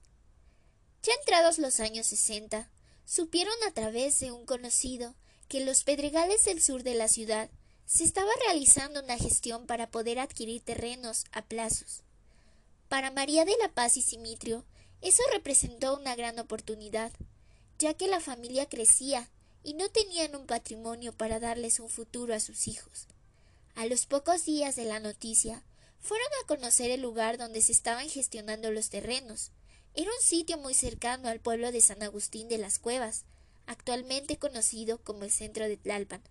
[1.04, 2.70] Ya entrados los años sesenta,
[3.04, 5.14] supieron a través de un conocido
[5.48, 7.50] que en los pedregales del sur de la ciudad
[7.84, 12.02] se estaba realizando una gestión para poder adquirir terrenos a plazos.
[12.88, 14.64] Para María de la Paz y Simitrio,
[15.02, 17.12] eso representó una gran oportunidad,
[17.78, 19.28] ya que la familia crecía
[19.62, 23.08] y no tenían un patrimonio para darles un futuro a sus hijos.
[23.74, 25.62] A los pocos días de la noticia,
[26.00, 29.50] fueron a conocer el lugar donde se estaban gestionando los terrenos,
[29.94, 33.24] era un sitio muy cercano al pueblo de San Agustín de las Cuevas,
[33.66, 36.22] actualmente conocido como el centro de Tlalpan.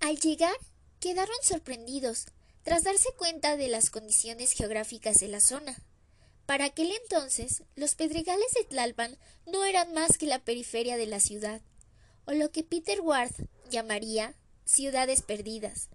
[0.00, 0.56] Al llegar,
[1.00, 2.26] quedaron sorprendidos,
[2.62, 5.76] tras darse cuenta de las condiciones geográficas de la zona.
[6.46, 11.18] Para aquel entonces, los pedregales de Tlalpan no eran más que la periferia de la
[11.18, 11.60] ciudad,
[12.26, 13.32] o lo que Peter Ward
[13.70, 15.88] llamaría ciudades perdidas.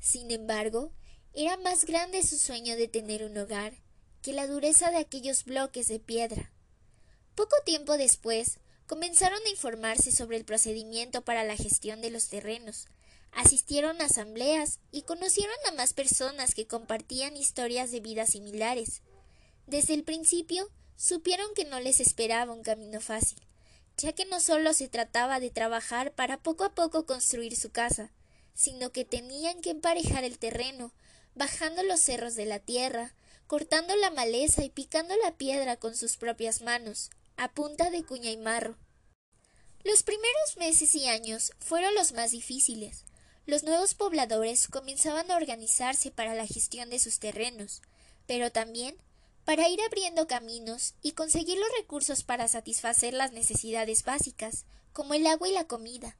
[0.00, 0.92] Sin embargo,
[1.34, 3.74] era más grande su sueño de tener un hogar
[4.22, 6.50] que la dureza de aquellos bloques de piedra.
[7.34, 12.86] Poco tiempo después, comenzaron a informarse sobre el procedimiento para la gestión de los terrenos,
[13.32, 19.02] asistieron a asambleas y conocieron a más personas que compartían historias de vida similares.
[19.66, 23.38] Desde el principio supieron que no les esperaba un camino fácil,
[23.98, 28.10] ya que no solo se trataba de trabajar para poco a poco construir su casa,
[28.54, 30.92] sino que tenían que emparejar el terreno,
[31.34, 33.14] bajando los cerros de la tierra,
[33.46, 38.30] cortando la maleza y picando la piedra con sus propias manos, a punta de cuña
[38.30, 38.76] y marro.
[39.84, 43.04] Los primeros meses y años fueron los más difíciles.
[43.46, 47.82] Los nuevos pobladores comenzaban a organizarse para la gestión de sus terrenos,
[48.26, 48.96] pero también
[49.44, 55.24] para ir abriendo caminos y conseguir los recursos para satisfacer las necesidades básicas, como el
[55.28, 56.16] agua y la comida.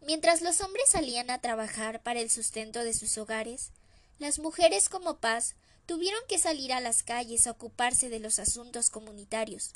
[0.00, 3.72] Mientras los hombres salían a trabajar para el sustento de sus hogares,
[4.20, 5.56] las mujeres como Paz
[5.86, 9.72] tuvieron que salir a las calles a ocuparse de los asuntos comunitarios,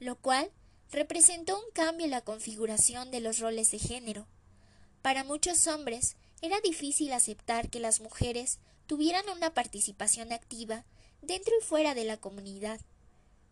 [0.00, 0.50] lo cual
[0.90, 4.26] representó un cambio en la configuración de los roles de género.
[5.00, 10.84] Para muchos hombres era difícil aceptar que las mujeres tuvieran una participación activa
[11.22, 12.80] dentro y fuera de la comunidad,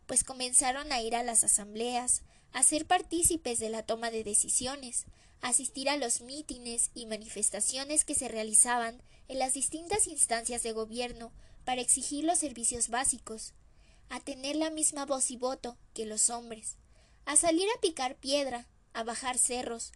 [0.06, 2.22] pues comenzaron a ir a las asambleas,
[2.52, 5.06] a ser partícipes de la toma de decisiones,
[5.40, 10.72] a asistir a los mítines y manifestaciones que se realizaban en las distintas instancias de
[10.72, 11.32] gobierno
[11.64, 13.54] para exigir los servicios básicos,
[14.08, 16.76] a tener la misma voz y voto que los hombres,
[17.24, 19.92] a salir a picar piedra, a bajar cerros,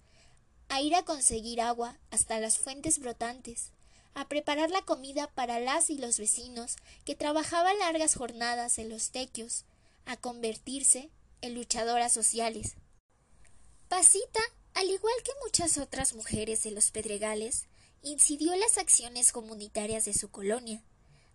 [0.69, 3.73] a ir a conseguir agua hasta las fuentes brotantes,
[4.15, 9.11] a preparar la comida para las y los vecinos que trabajaban largas jornadas en los
[9.11, 9.65] tequios,
[10.07, 11.11] a convertirse
[11.41, 12.75] en luchadoras sociales.
[13.89, 14.41] Pasita,
[14.75, 17.67] al igual que muchas otras mujeres de los Pedregales,
[18.03, 20.83] incidió en las acciones comunitarias de su colonia,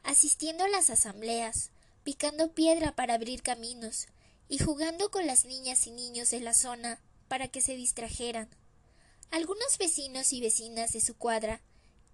[0.04, 1.72] asistiendo a las asambleas,
[2.04, 4.08] picando piedra para abrir caminos
[4.48, 8.50] y jugando con las niñas y niños de la zona para que se distrajeran.
[9.32, 11.62] Algunos vecinos y vecinas de su cuadra,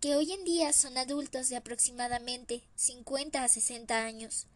[0.02, 4.48] que hoy en día son adultos de aproximadamente cincuenta a sesenta años,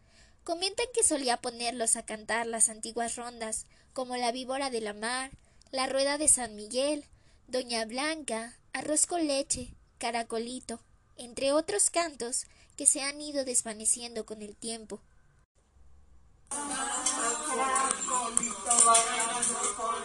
[0.44, 5.30] comentan que solía ponerlos a cantar las antiguas rondas como la víbora de la mar,
[5.70, 7.04] la rueda de San Miguel,
[7.48, 10.80] Doña Blanca, arroz con leche, caracolito,
[11.16, 12.44] entre otros cantos
[12.80, 15.02] que se han ido desvaneciendo con el tiempo.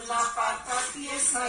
[0.06, 1.48] la pata tiesa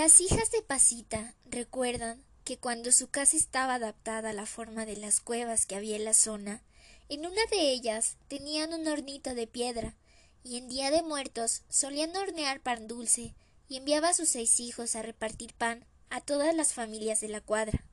[0.00, 4.96] Las hijas de Pasita recuerdan que cuando su casa estaba adaptada a la forma de
[4.96, 6.62] las cuevas que había en la zona,
[7.10, 9.98] en una de ellas tenían un hornito de piedra,
[10.42, 13.34] y en día de muertos solían hornear pan dulce
[13.68, 17.42] y enviaba a sus seis hijos a repartir pan a todas las familias de la
[17.42, 17.84] cuadra.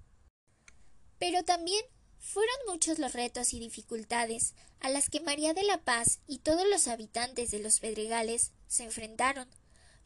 [1.20, 1.84] Pero también
[2.20, 6.66] fueron muchos los retos y dificultades a las que María de la Paz y todos
[6.70, 9.50] los habitantes de los Pedregales se enfrentaron,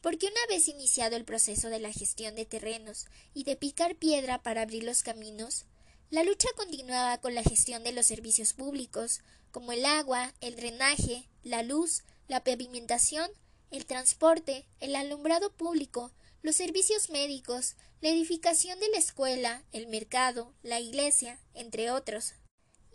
[0.02, 4.42] porque una vez iniciado el proceso de la gestión de terrenos y de picar piedra
[4.42, 5.64] para abrir los caminos,
[6.10, 9.20] la lucha continuaba con la gestión de los servicios públicos,
[9.52, 13.30] como el agua, el drenaje, la luz, la pavimentación,
[13.70, 16.12] el transporte, el alumbrado público,
[16.42, 22.34] los servicios médicos, la edificación de la escuela, el mercado, la iglesia, entre otros.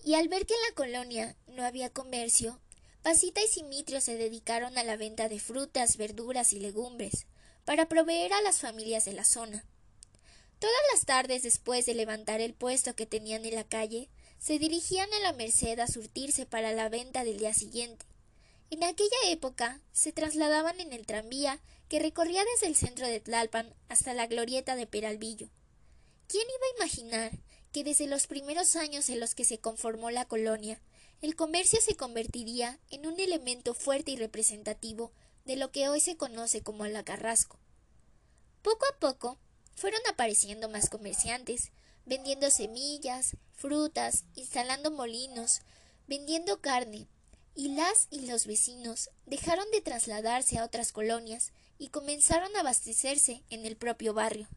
[0.03, 2.59] Y al ver que en la colonia no había comercio,
[3.01, 7.25] Pasita y Simitrio se dedicaron a la venta de frutas, verduras y legumbres,
[7.65, 9.65] para proveer a las familias de la zona.
[10.59, 14.09] Todas las tardes después de levantar el puesto que tenían en la calle,
[14.39, 18.05] se dirigían a la Merced a surtirse para la venta del día siguiente.
[18.69, 23.73] En aquella época se trasladaban en el tranvía que recorría desde el centro de Tlalpan
[23.87, 25.49] hasta la glorieta de Peralvillo.
[26.27, 27.31] ¿Quién iba a imaginar
[27.71, 30.81] que desde los primeros años en los que se conformó la colonia,
[31.21, 35.11] el comercio se convertiría en un elemento fuerte y representativo
[35.45, 37.57] de lo que hoy se conoce como la Carrasco?
[38.61, 39.37] Poco a poco
[39.75, 41.71] fueron apareciendo más comerciantes,
[42.05, 45.61] vendiendo semillas, frutas, instalando molinos,
[46.07, 47.07] vendiendo carne,
[47.55, 53.43] y las y los vecinos dejaron de trasladarse a otras colonias y comenzaron a abastecerse
[53.49, 54.47] en el propio barrio.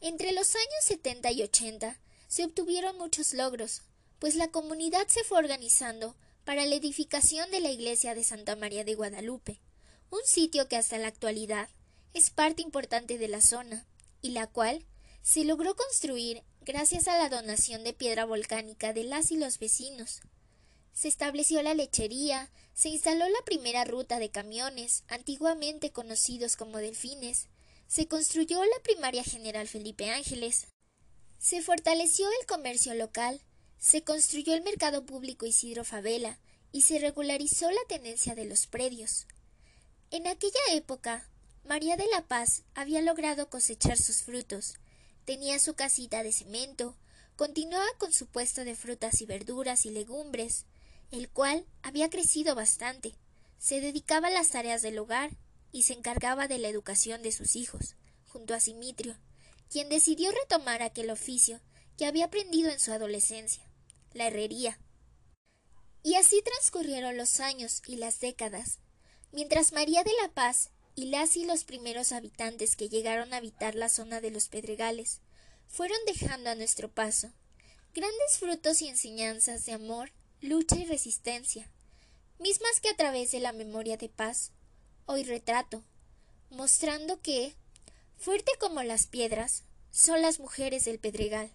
[0.00, 3.82] Entre los años 70 y 80 se obtuvieron muchos logros,
[4.22, 6.14] pues la comunidad se fue organizando
[6.44, 9.60] para la edificación de la iglesia de Santa María de Guadalupe,
[10.10, 11.68] un sitio que hasta la actualidad
[12.14, 13.84] es parte importante de la zona,
[14.20, 14.86] y la cual
[15.22, 20.20] se logró construir gracias a la donación de piedra volcánica de las y los vecinos,
[20.92, 27.48] se estableció la lechería, se instaló la primera ruta de camiones, antiguamente conocidos como delfines,
[27.88, 30.68] se construyó la primaria general Felipe Ángeles,
[31.40, 33.42] se fortaleció el comercio local,
[33.82, 36.38] se construyó el mercado público Isidro Favela
[36.70, 39.26] y se regularizó la tenencia de los predios.
[40.12, 41.28] En aquella época,
[41.64, 44.74] María de la Paz había logrado cosechar sus frutos,
[45.24, 46.96] tenía su casita de cemento,
[47.34, 50.64] continuaba con su puesto de frutas y verduras y legumbres,
[51.10, 53.16] el cual había crecido bastante.
[53.58, 55.36] Se dedicaba a las tareas del hogar
[55.72, 57.96] y se encargaba de la educación de sus hijos,
[58.28, 59.18] junto a Simitrio,
[59.68, 61.60] quien decidió retomar aquel oficio
[61.98, 63.71] que había aprendido en su adolescencia,
[64.14, 64.78] la herrería.
[66.02, 68.78] Y así transcurrieron los años y las décadas,
[69.30, 73.74] mientras María de la Paz y las y los primeros habitantes que llegaron a habitar
[73.74, 75.20] la zona de los Pedregales
[75.68, 77.32] fueron dejando a nuestro paso
[77.94, 81.70] grandes frutos y enseñanzas de amor lucha y resistencia,
[82.38, 84.50] mismas que a través de la memoria de paz
[85.06, 85.84] hoy retrato,
[86.50, 87.54] mostrando que,
[88.16, 91.50] fuerte como las piedras, son las mujeres del Pedregal.